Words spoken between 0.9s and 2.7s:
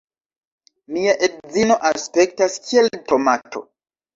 Mia edzino aspektas